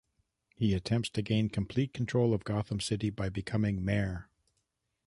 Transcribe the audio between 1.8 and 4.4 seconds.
control of Gotham City by becoming Mayor.